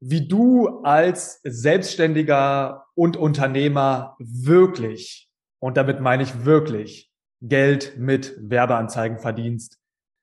[0.00, 5.28] wie du als Selbstständiger und Unternehmer wirklich,
[5.60, 9.78] und damit meine ich wirklich, Geld mit Werbeanzeigen verdienst.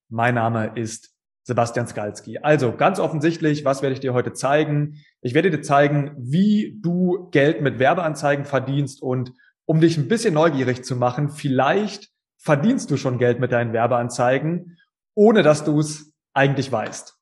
[0.10, 2.40] Mein Name ist Sebastian Skalski.
[2.40, 5.02] Also ganz offensichtlich, was werde ich dir heute zeigen?
[5.22, 9.32] Ich werde dir zeigen, wie du Geld mit Werbeanzeigen verdienst und
[9.66, 14.78] um dich ein bisschen neugierig zu machen, vielleicht verdienst du schon Geld mit deinen Werbeanzeigen,
[15.16, 17.18] ohne dass du es eigentlich weißt.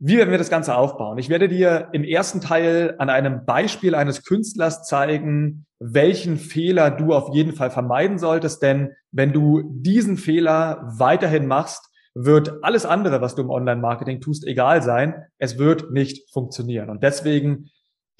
[0.00, 1.18] Wie werden wir das Ganze aufbauen?
[1.18, 7.12] Ich werde dir im ersten Teil an einem Beispiel eines Künstlers zeigen, welchen Fehler du
[7.12, 13.20] auf jeden Fall vermeiden solltest, denn wenn du diesen Fehler weiterhin machst, wird alles andere,
[13.20, 15.24] was du im Online-Marketing tust, egal sein.
[15.38, 16.90] Es wird nicht funktionieren.
[16.90, 17.70] Und deswegen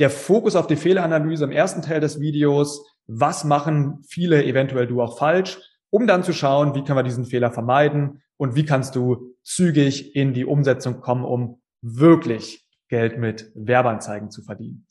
[0.01, 2.85] der Fokus auf die Fehleranalyse im ersten Teil des Videos.
[3.07, 5.59] Was machen viele eventuell du auch falsch?
[5.91, 10.15] Um dann zu schauen, wie können wir diesen Fehler vermeiden und wie kannst du zügig
[10.15, 14.87] in die Umsetzung kommen, um wirklich Geld mit Werbeanzeigen zu verdienen.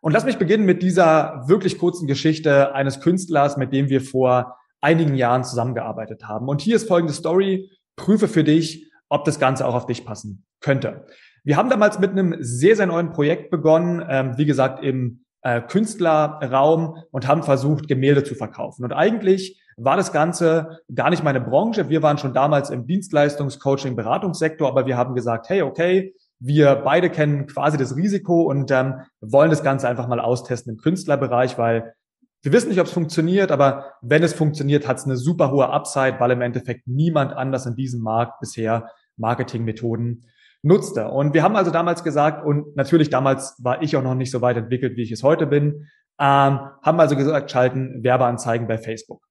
[0.00, 4.56] Und lass mich beginnen mit dieser wirklich kurzen Geschichte eines Künstlers, mit dem wir vor
[4.80, 6.48] einigen Jahren zusammengearbeitet haben.
[6.48, 7.70] Und hier ist folgende Story.
[7.96, 11.06] Prüfe für dich, ob das Ganze auch auf dich passen könnte.
[11.44, 15.60] Wir haben damals mit einem sehr, sehr neuen Projekt begonnen, ähm, wie gesagt, im äh,
[15.60, 18.84] Künstlerraum und haben versucht, Gemälde zu verkaufen.
[18.84, 21.88] Und eigentlich war das Ganze gar nicht meine Branche.
[21.88, 26.76] Wir waren schon damals im Dienstleistungs-, Coaching-, Beratungssektor, aber wir haben gesagt, hey, okay, wir
[26.76, 31.58] beide kennen quasi das Risiko und ähm, wollen das Ganze einfach mal austesten im Künstlerbereich,
[31.58, 31.94] weil
[32.42, 35.68] wir wissen nicht, ob es funktioniert, aber wenn es funktioniert, hat es eine super hohe
[35.68, 40.24] Upside, weil im Endeffekt niemand anders in diesem Markt bisher Marketingmethoden
[40.62, 41.08] nutzte.
[41.08, 44.42] Und wir haben also damals gesagt, und natürlich damals war ich auch noch nicht so
[44.42, 49.25] weit entwickelt, wie ich es heute bin, ähm, haben also gesagt, schalten Werbeanzeigen bei Facebook.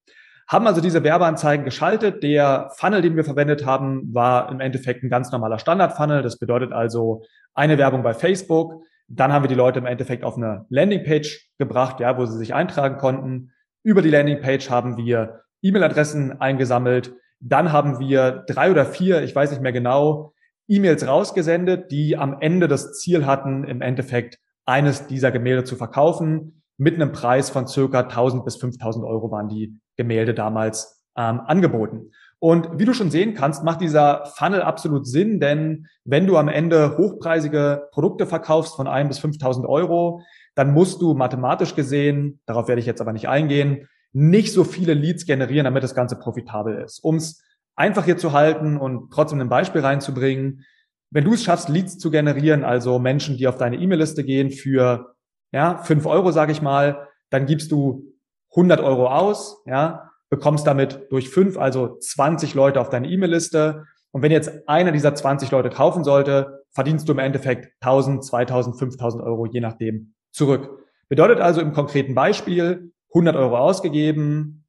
[0.47, 2.21] Haben also diese Werbeanzeigen geschaltet.
[2.21, 6.21] Der Funnel, den wir verwendet haben, war im Endeffekt ein ganz normaler Standard-Funnel.
[6.21, 8.83] Das bedeutet also eine Werbung bei Facebook.
[9.07, 12.53] Dann haben wir die Leute im Endeffekt auf eine Landingpage gebracht, ja, wo sie sich
[12.53, 13.51] eintragen konnten.
[13.83, 17.13] Über die Landingpage haben wir E-Mail-Adressen eingesammelt.
[17.39, 20.33] Dann haben wir drei oder vier, ich weiß nicht mehr genau,
[20.67, 26.63] E-Mails rausgesendet, die am Ende das Ziel hatten, im Endeffekt eines dieser Gemälde zu verkaufen.
[26.77, 32.11] Mit einem Preis von circa 1000 bis 5000 Euro waren die Gemälde damals ähm, angeboten.
[32.39, 36.47] Und wie du schon sehen kannst, macht dieser Funnel absolut Sinn, denn wenn du am
[36.47, 40.21] Ende hochpreisige Produkte verkaufst von 1 bis 5.000 Euro,
[40.53, 44.93] dann musst du mathematisch gesehen, darauf werde ich jetzt aber nicht eingehen, nicht so viele
[44.93, 46.99] Leads generieren, damit das Ganze profitabel ist.
[46.99, 47.43] Um es
[47.75, 50.65] einfach hier zu halten und trotzdem ein Beispiel reinzubringen,
[51.11, 55.15] wenn du es schaffst, Leads zu generieren, also Menschen, die auf deine E-Mail-Liste gehen für
[55.51, 58.14] ja, 5 Euro, sage ich mal, dann gibst du
[58.55, 63.83] 100 Euro aus, ja, bekommst damit durch fünf, also 20 Leute auf deine E-Mail-Liste.
[64.11, 68.77] Und wenn jetzt einer dieser 20 Leute kaufen sollte, verdienst du im Endeffekt 1000, 2000,
[68.77, 70.79] 5000 Euro, je nachdem, zurück.
[71.09, 74.65] Bedeutet also im konkreten Beispiel 100 Euro ausgegeben,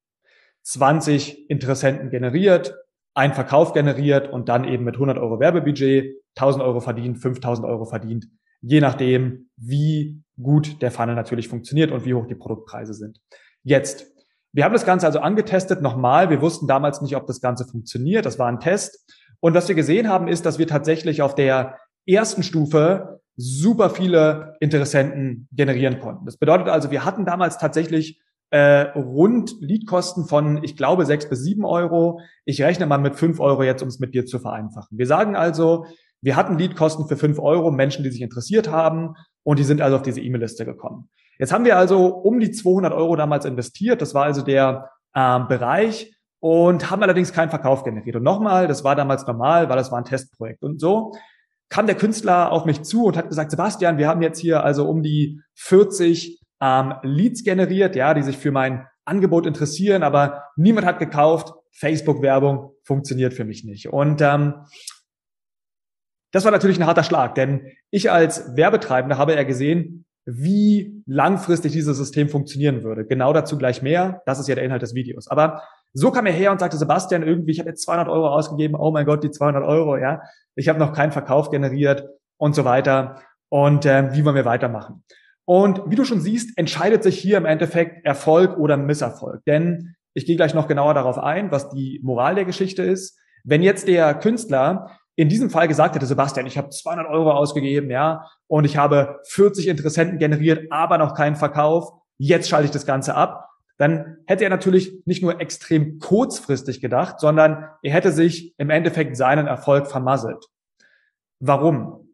[0.62, 2.74] 20 Interessenten generiert,
[3.14, 7.86] ein Verkauf generiert und dann eben mit 100 Euro Werbebudget 1000 Euro verdient, 5000 Euro
[7.86, 8.26] verdient,
[8.60, 13.20] je nachdem, wie gut der Funnel natürlich funktioniert und wie hoch die Produktpreise sind.
[13.66, 14.06] Jetzt,
[14.52, 16.30] wir haben das Ganze also angetestet nochmal.
[16.30, 18.24] Wir wussten damals nicht, ob das Ganze funktioniert.
[18.24, 19.12] Das war ein Test.
[19.40, 24.54] Und was wir gesehen haben, ist, dass wir tatsächlich auf der ersten Stufe super viele
[24.60, 26.26] Interessenten generieren konnten.
[26.26, 31.42] Das bedeutet also, wir hatten damals tatsächlich äh, rund Leadkosten von, ich glaube, sechs bis
[31.42, 32.20] sieben Euro.
[32.44, 34.96] Ich rechne mal mit fünf Euro jetzt, um es mit dir zu vereinfachen.
[34.96, 35.86] Wir sagen also,
[36.22, 39.96] wir hatten Leadkosten für fünf Euro, Menschen, die sich interessiert haben, und die sind also
[39.96, 41.08] auf diese E-Mail-Liste gekommen.
[41.38, 44.00] Jetzt haben wir also um die 200 Euro damals investiert.
[44.02, 48.16] Das war also der ähm, Bereich und haben allerdings keinen Verkauf generiert.
[48.16, 50.62] Und nochmal, das war damals normal, weil das war ein Testprojekt.
[50.62, 51.12] Und so
[51.68, 54.88] kam der Künstler auf mich zu und hat gesagt, Sebastian, wir haben jetzt hier also
[54.88, 60.86] um die 40 ähm, Leads generiert, ja, die sich für mein Angebot interessieren, aber niemand
[60.86, 61.52] hat gekauft.
[61.72, 63.88] Facebook-Werbung funktioniert für mich nicht.
[63.88, 64.54] Und ähm,
[66.32, 71.72] das war natürlich ein harter Schlag, denn ich als Werbetreibender habe ja gesehen, wie langfristig
[71.72, 73.06] dieses System funktionieren würde.
[73.06, 74.22] Genau dazu gleich mehr.
[74.26, 75.28] Das ist ja der Inhalt des Videos.
[75.28, 75.62] Aber
[75.92, 78.74] so kam er her und sagte, Sebastian, irgendwie, ich habe jetzt 200 Euro ausgegeben.
[78.74, 80.20] Oh mein Gott, die 200 Euro, ja.
[80.56, 82.08] Ich habe noch keinen Verkauf generiert
[82.38, 83.22] und so weiter.
[83.48, 85.04] Und äh, wie wollen wir weitermachen?
[85.44, 89.44] Und wie du schon siehst, entscheidet sich hier im Endeffekt Erfolg oder Misserfolg.
[89.44, 93.16] Denn ich gehe gleich noch genauer darauf ein, was die Moral der Geschichte ist.
[93.44, 97.90] Wenn jetzt der Künstler in diesem Fall gesagt hätte, Sebastian, ich habe 200 Euro ausgegeben,
[97.90, 102.86] ja, und ich habe 40 Interessenten generiert, aber noch keinen Verkauf, jetzt schalte ich das
[102.86, 103.48] Ganze ab,
[103.78, 109.16] dann hätte er natürlich nicht nur extrem kurzfristig gedacht, sondern er hätte sich im Endeffekt
[109.16, 110.46] seinen Erfolg vermasselt.
[111.40, 112.06] Warum?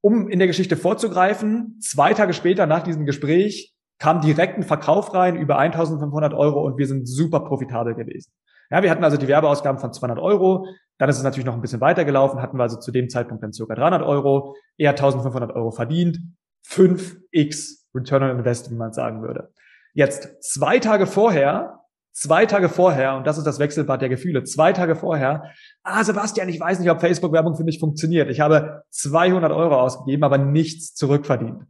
[0.00, 5.12] um in der Geschichte vorzugreifen, zwei Tage später nach diesem Gespräch kam direkt ein Verkauf
[5.12, 8.30] rein über 1500 Euro und wir sind super profitabel gewesen.
[8.70, 10.66] Ja, wir hatten also die Werbeausgaben von 200 Euro.
[10.98, 13.52] Dann ist es natürlich noch ein bisschen weitergelaufen, hatten wir also zu dem Zeitpunkt dann
[13.52, 14.56] circa 300 Euro.
[14.76, 16.18] Er 1500 Euro verdient.
[16.66, 19.50] 5x Return on Invest, wie man sagen würde.
[19.94, 21.80] Jetzt zwei Tage vorher,
[22.12, 25.44] zwei Tage vorher, und das ist das Wechselbad der Gefühle, zwei Tage vorher,
[25.82, 28.28] ah Sebastian, ich weiß nicht, ob Facebook-Werbung für mich funktioniert.
[28.28, 31.62] Ich habe 200 Euro ausgegeben, aber nichts zurückverdient.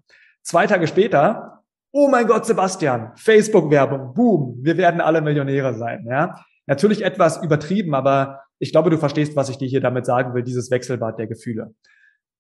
[0.43, 1.63] Zwei Tage später,
[1.93, 6.05] oh mein Gott, Sebastian, Facebook-Werbung, boom, wir werden alle Millionäre sein.
[6.09, 6.35] Ja,
[6.69, 10.43] natürlich etwas übertrieben, aber ich glaube, du verstehst, was ich dir hier damit sagen will,
[10.43, 11.75] dieses Wechselbad der Gefühle.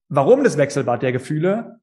[0.09, 1.81] Warum das Wechselbad der Gefühle?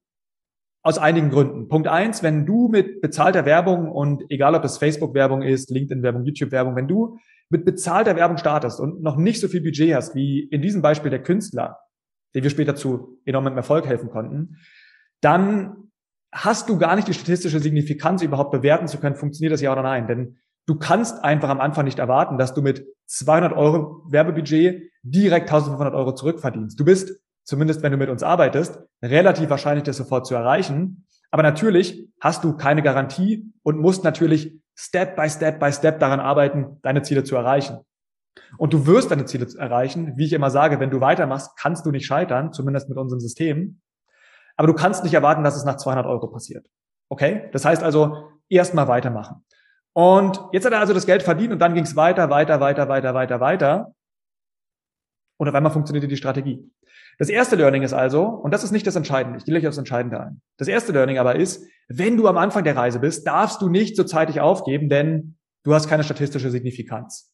[0.83, 1.67] Aus einigen Gründen.
[1.67, 6.75] Punkt eins, wenn du mit bezahlter Werbung und egal ob das Facebook-Werbung ist, LinkedIn-Werbung, YouTube-Werbung,
[6.75, 7.17] wenn du
[7.49, 11.09] mit bezahlter Werbung startest und noch nicht so viel Budget hast, wie in diesem Beispiel
[11.09, 11.79] der Künstler,
[12.35, 14.57] den wir später zu enormem Erfolg helfen konnten,
[15.21, 15.89] dann
[16.31, 19.83] hast du gar nicht die statistische Signifikanz überhaupt bewerten zu können, funktioniert das ja oder
[19.83, 20.05] nein.
[20.05, 25.49] Denn du kannst einfach am Anfang nicht erwarten, dass du mit 200 Euro Werbebudget direkt
[25.49, 26.79] 1500 Euro zurückverdienst.
[26.79, 27.11] Du bist
[27.45, 31.05] zumindest wenn du mit uns arbeitest, relativ wahrscheinlich das sofort zu erreichen.
[31.31, 36.19] Aber natürlich hast du keine Garantie und musst natürlich Step by Step by Step daran
[36.19, 37.79] arbeiten, deine Ziele zu erreichen.
[38.57, 40.17] Und du wirst deine Ziele erreichen.
[40.17, 43.79] Wie ich immer sage, wenn du weitermachst, kannst du nicht scheitern, zumindest mit unserem System.
[44.57, 46.65] Aber du kannst nicht erwarten, dass es nach 200 Euro passiert.
[47.09, 47.49] Okay?
[47.53, 49.45] Das heißt also, erstmal weitermachen.
[49.95, 52.89] Und jetzt hat er also das Geld verdient und dann ging es weiter, weiter, weiter,
[52.89, 53.95] weiter, weiter, weiter.
[55.37, 56.69] Und auf einmal funktionierte die Strategie.
[57.17, 59.77] Das erste Learning ist also, und das ist nicht das Entscheidende, ich gehe gleich aufs
[59.77, 60.41] Entscheidende ein.
[60.57, 63.95] Das erste Learning aber ist, wenn du am Anfang der Reise bist, darfst du nicht
[63.95, 67.33] so zeitig aufgeben, denn du hast keine statistische Signifikanz.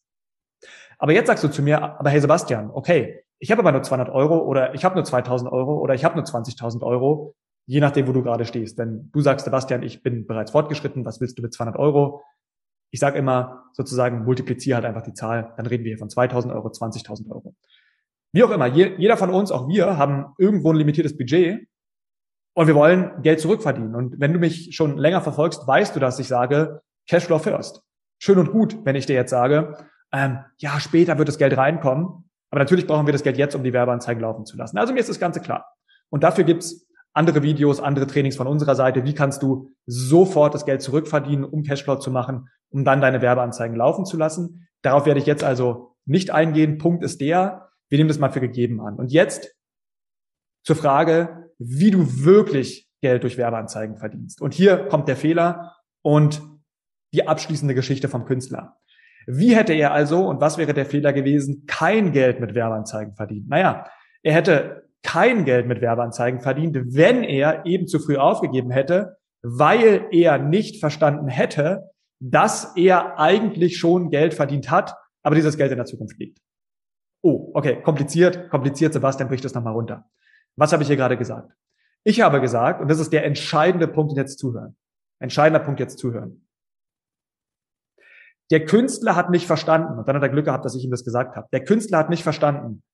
[0.98, 4.08] Aber jetzt sagst du zu mir, aber hey Sebastian, okay, ich habe aber nur 200
[4.10, 7.34] Euro oder ich habe nur 2000 Euro oder ich habe nur 20.000 Euro,
[7.66, 8.78] je nachdem, wo du gerade stehst.
[8.78, 12.22] Denn du sagst, Sebastian, ich bin bereits fortgeschritten, was willst du mit 200 Euro?
[12.92, 16.52] Ich sage immer sozusagen, multipliziere halt einfach die Zahl, dann reden wir hier von 2000
[16.54, 17.56] Euro, 20.000 Euro.
[18.32, 21.66] Wie auch immer, jeder von uns, auch wir, haben irgendwo ein limitiertes Budget
[22.54, 23.94] und wir wollen Geld zurückverdienen.
[23.94, 27.82] Und wenn du mich schon länger verfolgst, weißt du, dass ich sage, Cashflow first.
[28.18, 29.76] Schön und gut, wenn ich dir jetzt sage,
[30.12, 32.30] ähm, ja, später wird das Geld reinkommen.
[32.50, 34.76] Aber natürlich brauchen wir das Geld jetzt, um die Werbeanzeigen laufen zu lassen.
[34.76, 35.66] Also mir ist das Ganze klar.
[36.10, 39.04] Und dafür gibt's andere Videos, andere Trainings von unserer Seite.
[39.04, 43.76] Wie kannst du sofort das Geld zurückverdienen, um Cashflow zu machen, um dann deine Werbeanzeigen
[43.76, 44.68] laufen zu lassen?
[44.82, 46.78] Darauf werde ich jetzt also nicht eingehen.
[46.78, 48.96] Punkt ist der, wir nehmen das mal für gegeben an.
[48.96, 49.54] Und jetzt
[50.64, 54.40] zur Frage, wie du wirklich Geld durch Werbeanzeigen verdienst.
[54.40, 56.42] Und hier kommt der Fehler und
[57.12, 58.76] die abschließende Geschichte vom Künstler.
[59.26, 63.48] Wie hätte er also, und was wäre der Fehler gewesen, kein Geld mit Werbeanzeigen verdient?
[63.48, 63.86] Naja,
[64.22, 70.06] er hätte kein Geld mit Werbeanzeigen verdient, wenn er eben zu früh aufgegeben hätte, weil
[70.12, 71.90] er nicht verstanden hätte,
[72.24, 76.38] dass er eigentlich schon Geld verdient hat, aber dieses Geld in der Zukunft liegt.
[77.20, 80.08] Oh, okay, kompliziert, kompliziert, Sebastian bricht das nochmal runter.
[80.54, 81.52] Was habe ich hier gerade gesagt?
[82.04, 84.76] Ich habe gesagt, und das ist der entscheidende Punkt, jetzt zuhören.
[85.18, 86.46] Entscheidender Punkt, jetzt zuhören.
[88.52, 91.04] Der Künstler hat nicht verstanden, und dann hat er Glück gehabt, dass ich ihm das
[91.04, 91.48] gesagt habe.
[91.52, 92.84] Der Künstler hat nicht verstanden,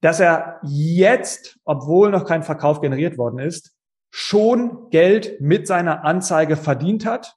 [0.00, 3.76] dass er jetzt, obwohl noch kein Verkauf generiert worden ist,
[4.10, 7.36] schon Geld mit seiner Anzeige verdient hat,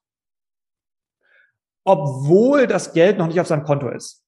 [1.86, 4.24] obwohl das Geld noch nicht auf seinem Konto ist.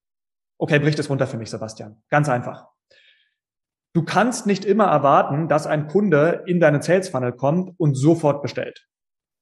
[0.58, 2.02] Okay, bricht es runter für mich, Sebastian.
[2.10, 2.68] Ganz einfach.
[3.94, 8.42] Du kannst nicht immer erwarten, dass ein Kunde in deinen Sales Funnel kommt und sofort
[8.42, 8.88] bestellt.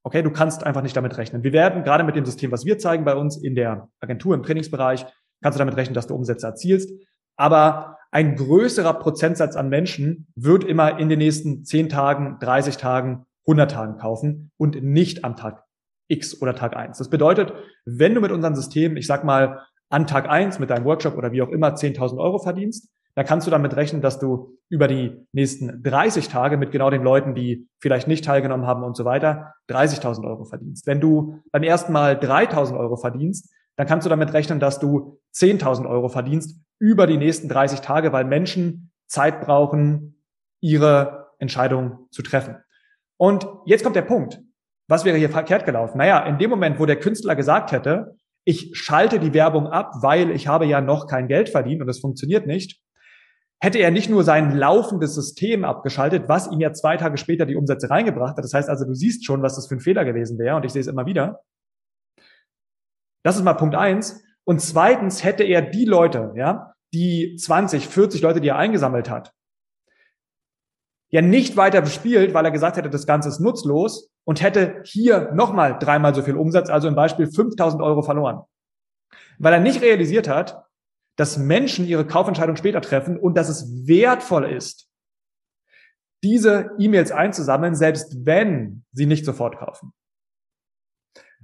[0.03, 1.43] Okay, du kannst einfach nicht damit rechnen.
[1.43, 4.43] Wir werden gerade mit dem System, was wir zeigen bei uns in der Agentur, im
[4.43, 5.05] Trainingsbereich,
[5.41, 6.91] kannst du damit rechnen, dass du Umsätze erzielst.
[7.35, 13.25] Aber ein größerer Prozentsatz an Menschen wird immer in den nächsten 10 Tagen, 30 Tagen,
[13.47, 15.63] 100 Tagen kaufen und nicht am Tag
[16.07, 16.97] X oder Tag 1.
[16.97, 17.53] Das bedeutet,
[17.85, 21.31] wenn du mit unserem System, ich sag mal, an Tag eins mit deinem Workshop oder
[21.31, 25.27] wie auch immer 10.000 Euro verdienst, dann kannst du damit rechnen, dass du über die
[25.33, 29.53] nächsten 30 Tage mit genau den Leuten, die vielleicht nicht teilgenommen haben und so weiter,
[29.69, 30.87] 30.000 Euro verdienst.
[30.87, 35.19] Wenn du beim ersten Mal 3.000 Euro verdienst, dann kannst du damit rechnen, dass du
[35.35, 40.23] 10.000 Euro verdienst über die nächsten 30 Tage, weil Menschen Zeit brauchen,
[40.59, 42.57] ihre Entscheidung zu treffen.
[43.17, 44.41] Und jetzt kommt der Punkt.
[44.87, 45.97] Was wäre hier verkehrt gelaufen?
[45.97, 50.31] Naja, in dem Moment, wo der Künstler gesagt hätte, ich schalte die Werbung ab, weil
[50.31, 52.81] ich habe ja noch kein Geld verdient und es funktioniert nicht,
[53.61, 57.55] hätte er nicht nur sein laufendes System abgeschaltet, was ihm ja zwei Tage später die
[57.55, 58.43] Umsätze reingebracht hat.
[58.43, 60.73] Das heißt also, du siehst schon, was das für ein Fehler gewesen wäre und ich
[60.73, 61.39] sehe es immer wieder.
[63.23, 64.21] Das ist mal Punkt eins.
[64.43, 69.31] Und zweitens hätte er die Leute, ja, die 20, 40 Leute, die er eingesammelt hat,
[71.13, 75.31] ja nicht weiter bespielt, weil er gesagt hätte, das Ganze ist nutzlos und hätte hier
[75.33, 78.41] nochmal dreimal so viel Umsatz, also im Beispiel 5000 Euro verloren.
[79.37, 80.65] Weil er nicht realisiert hat,
[81.15, 84.89] dass Menschen ihre Kaufentscheidung später treffen und dass es wertvoll ist,
[86.23, 89.93] diese E-Mails einzusammeln, selbst wenn sie nicht sofort kaufen.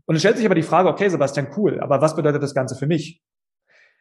[0.05, 2.75] Und es stellt sich aber die Frage, okay, Sebastian, cool, aber was bedeutet das Ganze
[2.75, 3.21] für mich?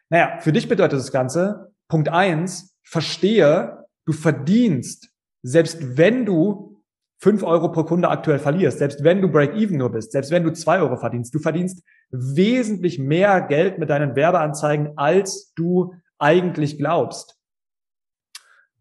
[0.09, 5.11] Naja, für dich bedeutet das Ganze, Punkt eins, verstehe, du verdienst,
[5.41, 6.81] selbst wenn du
[7.21, 10.53] fünf Euro pro Kunde aktuell verlierst, selbst wenn du Break-Even nur bist, selbst wenn du
[10.53, 17.37] zwei Euro verdienst, du verdienst wesentlich mehr Geld mit deinen Werbeanzeigen, als du eigentlich glaubst.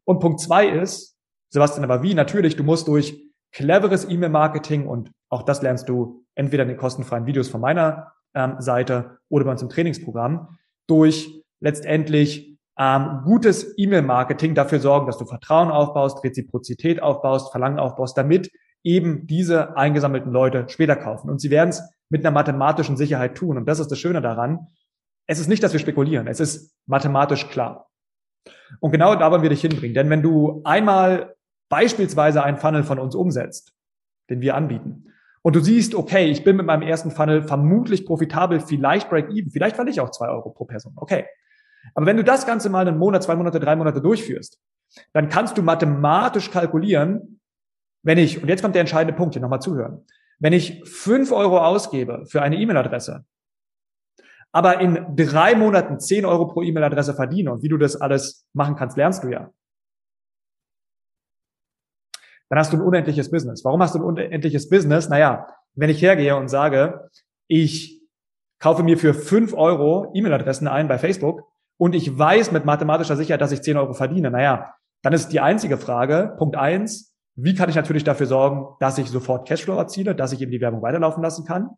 [0.05, 1.17] Und Punkt zwei ist,
[1.51, 2.15] Sebastian, aber wie?
[2.15, 7.27] Natürlich, du musst durch cleveres E-Mail-Marketing und auch das lernst du entweder in den kostenfreien
[7.27, 14.55] Videos von meiner ähm, Seite oder bei uns im Trainingsprogramm, durch letztendlich ähm, gutes E-Mail-Marketing
[14.55, 18.51] dafür sorgen, dass du Vertrauen aufbaust, Reziprozität aufbaust, Verlangen aufbaust, damit
[18.85, 21.29] eben diese eingesammelten Leute später kaufen.
[21.29, 23.59] Und sie werden es mit einer mathematischen Sicherheit tun.
[23.59, 24.69] Und das ist das Schöne daran.
[25.27, 26.27] Es ist nicht, dass wir spekulieren.
[26.29, 27.91] Es ist mathematisch klar.
[28.81, 29.95] Und genau da wollen wir dich hinbringen.
[29.95, 31.35] Denn wenn du einmal
[31.69, 33.75] beispielsweise einen Funnel von uns umsetzt,
[34.31, 35.05] den wir anbieten,
[35.43, 39.77] und du siehst, okay, ich bin mit meinem ersten Funnel vermutlich profitabel, vielleicht break-even, vielleicht
[39.77, 41.27] falle ich auch zwei Euro pro Person, okay.
[41.95, 44.61] Aber wenn du das Ganze mal einen Monat, zwei Monate, drei Monate durchführst,
[45.13, 47.41] dann kannst du mathematisch kalkulieren,
[48.03, 50.07] wenn ich, und jetzt kommt der entscheidende Punkt, hier nochmal zuhören,
[50.39, 53.25] wenn ich fünf Euro ausgebe für eine E-Mail-Adresse,
[54.53, 58.77] aber in drei Monaten zehn Euro pro E-Mail-Adresse verdiene und wie du das alles machen
[58.77, 59.51] kannst, lernst du ja
[62.49, 63.65] dann hast du ein unendliches Business.
[63.65, 65.09] Warum hast du ein unendliches Business?
[65.09, 67.09] Naja, wenn ich hergehe und sage,
[67.47, 68.03] ich
[68.59, 71.43] kaufe mir für fünf Euro E-Mail-Adressen ein bei Facebook
[71.79, 75.41] und ich weiß mit mathematischer Sicherheit, dass ich zehn Euro verdiene, naja, dann ist die
[75.41, 80.15] einzige Frage, Punkt eins, wie kann ich natürlich dafür sorgen, dass ich sofort Cashflow erziele,
[80.15, 81.71] dass ich eben die Werbung weiterlaufen lassen kann?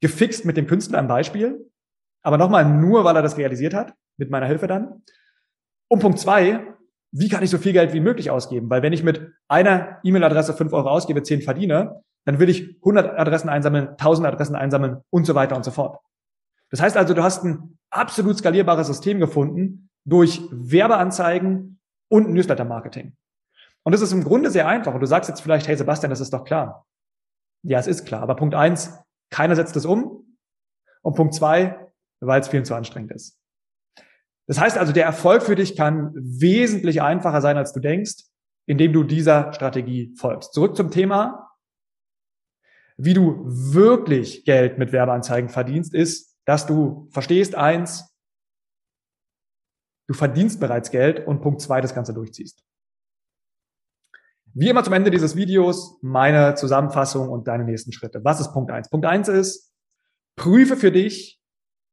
[0.00, 1.70] Gefixt mit dem Künstler im Beispiel,
[2.22, 5.02] aber nochmal nur, weil er das realisiert hat, mit meiner Hilfe dann.
[5.88, 6.64] Und Punkt zwei,
[7.12, 8.70] wie kann ich so viel Geld wie möglich ausgeben?
[8.70, 13.18] Weil wenn ich mit einer E-Mail-Adresse fünf Euro ausgebe, zehn verdiene, dann will ich 100
[13.18, 15.98] Adressen einsammeln, 1000 Adressen einsammeln und so weiter und so fort.
[16.70, 21.78] Das heißt also, du hast ein absolut skalierbares System gefunden durch Werbeanzeigen
[22.08, 23.16] und Newsletter-Marketing.
[23.84, 24.94] Und das ist im Grunde sehr einfach.
[24.94, 26.86] Und du sagst jetzt vielleicht, hey Sebastian, das ist doch klar.
[27.62, 28.22] Ja, es ist klar.
[28.22, 28.98] Aber Punkt eins,
[29.30, 30.36] keiner setzt es um.
[31.02, 33.38] Und Punkt zwei, weil es viel zu anstrengend ist.
[34.46, 38.24] Das heißt also, der Erfolg für dich kann wesentlich einfacher sein, als du denkst,
[38.66, 40.52] indem du dieser Strategie folgst.
[40.52, 41.50] Zurück zum Thema.
[42.96, 48.14] Wie du wirklich Geld mit Werbeanzeigen verdienst, ist, dass du verstehst, eins,
[50.08, 52.62] du verdienst bereits Geld und Punkt zwei, das Ganze durchziehst.
[54.56, 58.24] Wie immer zum Ende dieses Videos meine Zusammenfassung und deine nächsten Schritte.
[58.24, 58.88] Was ist Punkt eins?
[58.88, 59.72] Punkt eins ist,
[60.36, 61.40] prüfe für dich,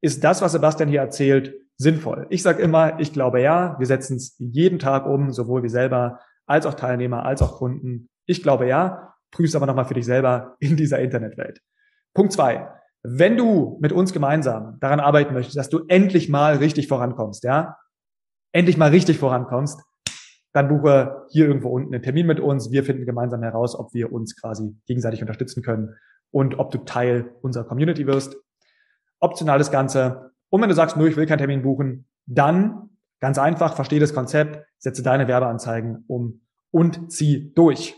[0.02, 2.28] ist das, was Sebastian hier erzählt, sinnvoll?
[2.30, 6.20] Ich sage immer, ich glaube ja, wir setzen es jeden Tag um, sowohl wir selber
[6.46, 8.10] als auch Teilnehmer, als auch Kunden.
[8.26, 11.62] Ich glaube ja, prüf's aber nochmal für dich selber in dieser Internetwelt.
[12.14, 12.70] Punkt zwei.
[13.04, 17.78] Wenn du mit uns gemeinsam daran arbeiten möchtest, dass du endlich mal richtig vorankommst, ja,
[18.52, 19.82] endlich mal richtig vorankommst,
[20.54, 22.72] dann buche hier irgendwo unten einen Termin mit uns.
[22.72, 25.96] Wir finden gemeinsam heraus, ob wir uns quasi gegenseitig unterstützen können
[26.32, 28.36] und ob du Teil unserer Community wirst.
[29.20, 30.32] Optional das Ganze.
[30.50, 32.90] Und wenn du sagst, nur ich will keinen Termin buchen, dann
[33.20, 36.42] ganz einfach, verstehe das Konzept, setze deine Werbeanzeigen um
[36.72, 37.96] und zieh durch.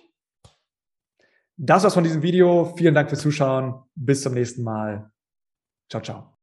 [1.58, 2.74] Das war's von diesem Video.
[2.78, 3.84] Vielen Dank fürs Zuschauen.
[3.96, 5.12] Bis zum nächsten Mal.
[5.90, 6.30] Ciao, ciao.